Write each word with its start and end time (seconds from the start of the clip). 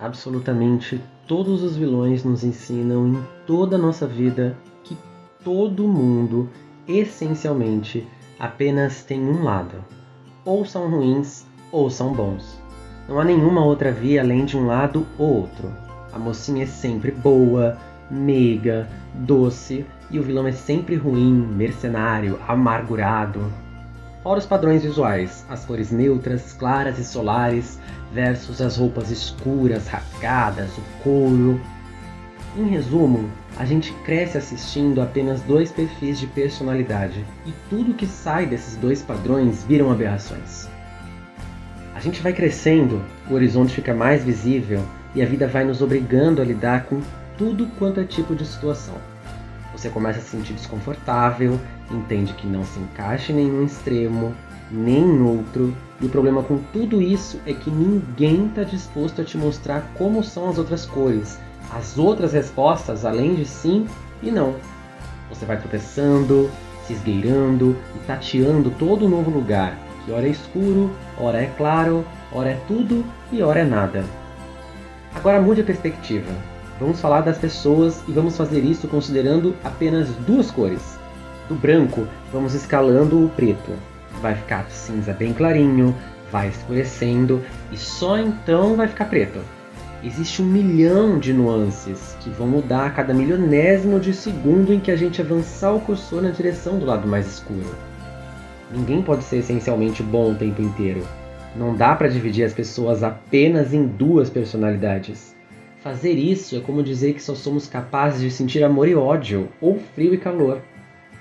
Absolutamente 0.00 0.98
todos 1.28 1.62
os 1.62 1.76
vilões 1.76 2.24
nos 2.24 2.42
ensinam 2.42 3.08
em 3.08 3.22
toda 3.46 3.76
a 3.76 3.78
nossa 3.78 4.06
vida 4.06 4.56
que 4.82 4.96
todo 5.44 5.86
mundo, 5.86 6.48
essencialmente, 6.88 8.08
apenas 8.38 9.04
tem 9.04 9.20
um 9.20 9.44
lado. 9.44 9.84
Ou 10.42 10.64
são 10.64 10.90
ruins 10.90 11.46
ou 11.70 11.90
são 11.90 12.14
bons. 12.14 12.58
Não 13.06 13.20
há 13.20 13.24
nenhuma 13.24 13.62
outra 13.62 13.92
via 13.92 14.22
além 14.22 14.46
de 14.46 14.56
um 14.56 14.66
lado 14.66 15.06
ou 15.18 15.42
outro. 15.42 15.70
A 16.12 16.18
mocinha 16.18 16.64
é 16.64 16.66
sempre 16.66 17.10
boa, 17.10 17.76
meiga, 18.10 18.88
doce, 19.14 19.84
e 20.10 20.18
o 20.18 20.22
vilão 20.22 20.46
é 20.46 20.52
sempre 20.52 20.96
ruim, 20.96 21.34
mercenário, 21.34 22.38
amargurado. 22.48 23.40
Fora 24.22 24.38
os 24.38 24.44
padrões 24.44 24.82
visuais, 24.82 25.46
as 25.48 25.64
cores 25.64 25.90
neutras, 25.90 26.52
claras 26.52 26.98
e 26.98 27.04
solares, 27.04 27.78
versus 28.12 28.60
as 28.60 28.76
roupas 28.76 29.10
escuras, 29.10 29.88
rasgadas, 29.88 30.70
o 30.76 31.02
couro. 31.02 31.58
Em 32.54 32.66
resumo, 32.66 33.30
a 33.56 33.64
gente 33.64 33.92
cresce 34.04 34.36
assistindo 34.36 35.00
apenas 35.00 35.40
dois 35.42 35.72
perfis 35.72 36.20
de 36.20 36.26
personalidade, 36.26 37.24
e 37.46 37.52
tudo 37.70 37.94
que 37.94 38.06
sai 38.06 38.44
desses 38.44 38.76
dois 38.76 39.00
padrões 39.00 39.64
viram 39.64 39.90
aberrações. 39.90 40.68
A 41.94 42.00
gente 42.00 42.20
vai 42.20 42.34
crescendo, 42.34 43.02
o 43.30 43.34
horizonte 43.34 43.74
fica 43.74 43.94
mais 43.94 44.22
visível 44.22 44.82
e 45.14 45.22
a 45.22 45.26
vida 45.26 45.46
vai 45.46 45.64
nos 45.64 45.80
obrigando 45.80 46.42
a 46.42 46.44
lidar 46.44 46.84
com 46.84 47.00
tudo 47.38 47.66
quanto 47.78 48.00
é 48.00 48.04
tipo 48.04 48.34
de 48.34 48.44
situação. 48.44 48.94
Você 49.80 49.88
começa 49.88 50.18
a 50.18 50.22
se 50.22 50.28
sentir 50.28 50.52
desconfortável, 50.52 51.58
entende 51.90 52.34
que 52.34 52.46
não 52.46 52.62
se 52.64 52.78
encaixa 52.78 53.32
em 53.32 53.36
nenhum 53.36 53.64
extremo, 53.64 54.34
nem 54.70 54.98
em 54.98 55.22
outro, 55.22 55.74
e 55.98 56.04
o 56.04 56.08
problema 56.10 56.42
com 56.42 56.58
tudo 56.70 57.00
isso 57.00 57.40
é 57.46 57.54
que 57.54 57.70
ninguém 57.70 58.48
está 58.48 58.62
disposto 58.62 59.22
a 59.22 59.24
te 59.24 59.38
mostrar 59.38 59.90
como 59.96 60.22
são 60.22 60.50
as 60.50 60.58
outras 60.58 60.84
cores, 60.84 61.38
as 61.72 61.96
outras 61.96 62.34
respostas 62.34 63.06
além 63.06 63.34
de 63.34 63.46
sim 63.46 63.86
e 64.22 64.30
não. 64.30 64.54
Você 65.30 65.46
vai 65.46 65.56
tropeçando, 65.56 66.50
se 66.86 66.92
esgueirando 66.92 67.74
e 67.96 68.00
tateando 68.00 68.70
todo 68.72 69.06
um 69.06 69.08
novo 69.08 69.30
lugar, 69.30 69.78
que 70.04 70.12
ora 70.12 70.26
é 70.26 70.30
escuro, 70.30 70.90
ora 71.16 71.40
é 71.40 71.46
claro, 71.56 72.04
ora 72.30 72.50
é 72.50 72.60
tudo 72.68 73.02
e 73.32 73.42
ora 73.42 73.60
é 73.60 73.64
nada. 73.64 74.04
Agora 75.14 75.40
mude 75.40 75.62
a 75.62 75.64
perspectiva. 75.64 76.30
Vamos 76.80 76.98
falar 76.98 77.20
das 77.20 77.36
pessoas 77.36 78.02
e 78.08 78.12
vamos 78.12 78.38
fazer 78.38 78.64
isso 78.64 78.88
considerando 78.88 79.54
apenas 79.62 80.08
duas 80.26 80.50
cores. 80.50 80.98
Do 81.46 81.54
branco, 81.54 82.06
vamos 82.32 82.54
escalando 82.54 83.22
o 83.22 83.28
preto. 83.28 83.72
Vai 84.22 84.34
ficar 84.34 84.64
cinza 84.70 85.12
bem 85.12 85.34
clarinho, 85.34 85.94
vai 86.32 86.48
escurecendo 86.48 87.44
e 87.70 87.76
só 87.76 88.18
então 88.18 88.76
vai 88.76 88.88
ficar 88.88 89.04
preto. 89.04 89.40
Existe 90.02 90.40
um 90.40 90.46
milhão 90.46 91.18
de 91.18 91.34
nuances 91.34 92.16
que 92.20 92.30
vão 92.30 92.46
mudar 92.46 92.86
a 92.86 92.90
cada 92.90 93.12
milionésimo 93.12 94.00
de 94.00 94.14
segundo 94.14 94.72
em 94.72 94.80
que 94.80 94.90
a 94.90 94.96
gente 94.96 95.20
avançar 95.20 95.74
o 95.74 95.80
cursor 95.80 96.22
na 96.22 96.30
direção 96.30 96.78
do 96.78 96.86
lado 96.86 97.06
mais 97.06 97.26
escuro. 97.26 97.74
Ninguém 98.72 99.02
pode 99.02 99.24
ser 99.24 99.38
essencialmente 99.38 100.02
bom 100.02 100.32
o 100.32 100.34
tempo 100.34 100.62
inteiro. 100.62 101.06
Não 101.54 101.76
dá 101.76 101.94
para 101.94 102.08
dividir 102.08 102.44
as 102.44 102.54
pessoas 102.54 103.02
apenas 103.02 103.74
em 103.74 103.86
duas 103.86 104.30
personalidades. 104.30 105.38
Fazer 105.82 106.12
isso 106.12 106.56
é 106.56 106.60
como 106.60 106.82
dizer 106.82 107.14
que 107.14 107.22
só 107.22 107.34
somos 107.34 107.66
capazes 107.66 108.20
de 108.20 108.30
sentir 108.30 108.62
amor 108.62 108.86
e 108.86 108.94
ódio, 108.94 109.48
ou 109.62 109.78
frio 109.78 110.12
e 110.12 110.18
calor. 110.18 110.60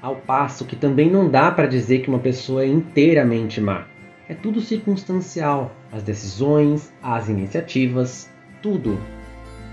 Ao 0.00 0.14
passo 0.14 0.64
que 0.64 0.76
também 0.76 1.10
não 1.10 1.28
dá 1.28 1.50
para 1.50 1.66
dizer 1.66 2.02
que 2.02 2.08
uma 2.08 2.20
pessoa 2.20 2.62
é 2.62 2.68
inteiramente 2.68 3.60
má. 3.60 3.84
É 4.28 4.34
tudo 4.34 4.60
circunstancial, 4.60 5.72
as 5.90 6.04
decisões, 6.04 6.92
as 7.02 7.28
iniciativas, 7.28 8.30
tudo. 8.62 8.96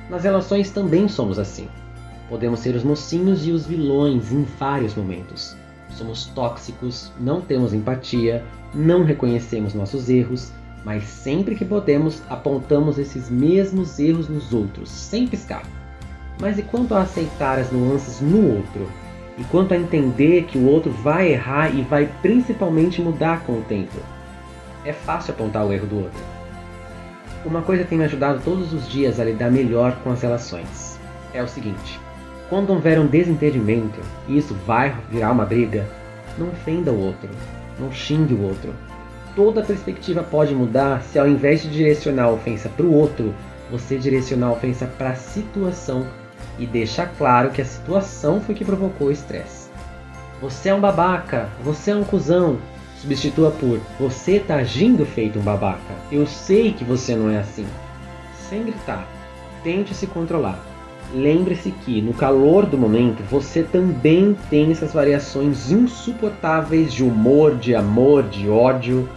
Nas 0.10 0.24
relações 0.24 0.72
também 0.72 1.08
somos 1.08 1.38
assim. 1.38 1.70
Podemos 2.28 2.60
ser 2.62 2.74
os 2.74 2.84
mocinhos 2.84 3.46
e 3.46 3.52
os 3.52 3.68
vilões 3.68 4.32
em 4.32 4.42
vários 4.58 4.96
momentos. 4.96 5.56
Somos 5.92 6.26
tóxicos, 6.26 7.12
não 7.20 7.40
temos 7.40 7.72
empatia, 7.72 8.44
não 8.74 9.04
reconhecemos 9.04 9.76
nossos 9.76 10.10
erros, 10.10 10.52
mas 10.84 11.04
sempre 11.04 11.56
que 11.56 11.66
podemos, 11.66 12.22
apontamos 12.30 12.98
esses 12.98 13.30
mesmos 13.30 14.00
erros 14.00 14.28
nos 14.28 14.54
outros, 14.54 14.90
sem 14.90 15.28
piscar. 15.28 15.64
Mas 16.40 16.58
e 16.58 16.64
quanto 16.64 16.96
a 16.96 17.02
aceitar 17.02 17.60
as 17.60 17.72
nuances 17.72 18.20
no 18.20 18.56
outro? 18.56 18.90
E 19.38 19.44
quanto 19.46 19.74
a 19.74 19.78
entender 19.78 20.44
que 20.44 20.58
o 20.58 20.66
outro 20.66 20.92
vai 20.92 21.32
errar 21.32 21.74
e 21.74 21.82
vai 21.84 22.10
principalmente 22.22 23.02
mudar 23.02 23.42
com 23.46 23.54
o 23.54 23.62
tempo? 23.62 23.98
É 24.84 24.92
fácil 24.92 25.34
apontar 25.34 25.66
o 25.66 25.72
erro 25.72 25.88
do 25.88 25.98
outro. 25.98 26.22
Uma 27.46 27.62
coisa 27.62 27.86
tem 27.86 27.98
me 27.98 28.04
ajudado 28.04 28.42
todos 28.44 28.74
os 28.74 28.88
dias 28.90 29.20
a 29.20 29.24
lidar 29.24 29.52
melhor 29.52 29.96
com 30.04 30.12
as 30.12 30.22
relações. 30.22 31.00
É 31.34 31.42
o 31.42 31.48
seguinte: 31.48 32.00
quando 32.50 32.72
houver 32.72 33.00
um 33.00 33.08
desentendimento 33.08 34.00
e 34.28 34.38
isso 34.38 34.54
vai 34.66 34.96
virar 35.10 35.32
uma 35.32 35.46
briga, 35.46 35.88
não 36.38 36.50
ofenda 36.50 36.92
o 36.92 37.00
outro, 37.00 37.30
não 37.80 37.92
xingue 37.92 38.34
o 38.34 38.44
outro, 38.44 38.74
toda 39.36 39.62
a 39.62 39.66
perspectiva 39.66 40.24
pode 40.24 40.54
mudar 40.54 41.02
se 41.04 41.20
ao 41.20 41.28
invés 41.28 41.62
de 41.62 41.70
direcionar 41.70 42.26
a 42.26 42.32
ofensa 42.32 42.70
para 42.70 42.86
o 42.86 42.94
outro, 42.94 43.34
você 43.70 43.98
direcionar 43.98 44.48
a 44.48 44.54
ofensa 44.54 44.86
para 44.86 45.12
a 45.12 45.16
situação 45.16 46.06
e 46.60 46.66
deixar 46.66 47.08
claro 47.18 47.50
que 47.50 47.62
a 47.62 47.66
situação 47.66 48.42
foi 48.42 48.54
que 48.56 48.66
provocou 48.66 49.08
o 49.08 49.12
estresse. 49.12 49.70
Você 50.42 50.70
é 50.70 50.74
um 50.74 50.82
babaca, 50.82 51.50
você 51.64 51.92
é 51.92 51.96
um 51.96 52.04
cuzão. 52.04 52.58
Substitua 52.98 53.52
por 53.52 53.80
você 54.00 54.34
está 54.34 54.56
agindo 54.56 55.06
feito 55.06 55.40
um 55.40 55.42
babaca. 55.42 55.94
Eu 56.12 56.28
sei 56.28 56.72
que 56.72 56.84
você 56.84 57.16
não 57.16 57.30
é 57.30 57.40
assim. 57.40 57.66
Sem 58.50 58.64
gritar, 58.64 59.08
tente 59.64 59.94
se 59.96 60.06
controlar. 60.06 60.60
Lembre-se 61.14 61.72
que 61.72 62.02
no 62.02 62.14
calor 62.14 62.66
do 62.66 62.78
momento 62.78 63.22
você 63.30 63.64
também 63.64 64.36
tem 64.50 64.72
essas 64.72 64.94
variações 64.94 65.72
insuportáveis 65.72 66.94
de 66.94 67.04
humor, 67.04 67.56
de 67.56 67.76
amor, 67.76 68.24
de 68.24 68.50
ódio, 68.50 69.10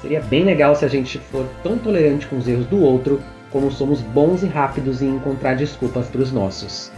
Seria 0.00 0.20
bem 0.20 0.44
legal 0.44 0.74
se 0.74 0.84
a 0.84 0.88
gente 0.88 1.18
for 1.18 1.46
tão 1.62 1.76
tolerante 1.76 2.26
com 2.26 2.38
os 2.38 2.48
erros 2.48 2.66
do 2.66 2.80
outro 2.82 3.20
como 3.50 3.70
somos 3.70 4.00
bons 4.00 4.42
e 4.42 4.46
rápidos 4.46 5.02
em 5.02 5.08
encontrar 5.08 5.56
desculpas 5.56 6.06
para 6.06 6.22
os 6.22 6.32
nossos. 6.32 6.90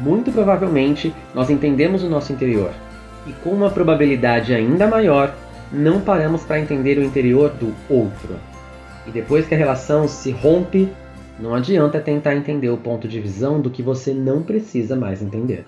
Muito 0.00 0.32
provavelmente 0.32 1.14
nós 1.34 1.48
entendemos 1.48 2.02
o 2.02 2.08
nosso 2.08 2.32
interior, 2.32 2.72
e 3.26 3.32
com 3.44 3.50
uma 3.50 3.70
probabilidade 3.70 4.54
ainda 4.54 4.86
maior, 4.86 5.34
não 5.72 6.00
paramos 6.00 6.42
para 6.42 6.58
entender 6.58 6.98
o 6.98 7.04
interior 7.04 7.50
do 7.50 7.74
outro. 7.88 8.36
E 9.06 9.10
depois 9.10 9.46
que 9.46 9.54
a 9.54 9.58
relação 9.58 10.08
se 10.08 10.30
rompe, 10.30 10.92
não 11.38 11.54
adianta 11.54 12.00
tentar 12.00 12.34
entender 12.34 12.68
o 12.68 12.76
ponto 12.76 13.06
de 13.06 13.20
visão 13.20 13.60
do 13.60 13.70
que 13.70 13.82
você 13.82 14.12
não 14.12 14.42
precisa 14.42 14.96
mais 14.96 15.22
entender. 15.22 15.64